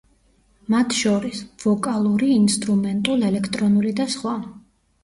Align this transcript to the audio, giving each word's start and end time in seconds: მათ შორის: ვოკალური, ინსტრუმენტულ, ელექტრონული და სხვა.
მათ 0.73 0.95
შორის: 0.99 1.41
ვოკალური, 1.65 2.33
ინსტრუმენტულ, 2.39 3.31
ელექტრონული 3.31 3.97
და 4.03 4.13
სხვა. 4.17 4.37